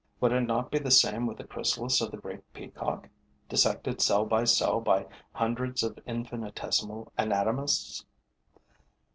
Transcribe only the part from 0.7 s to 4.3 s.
be the same with the chrysalis of the great peacock, dissected cell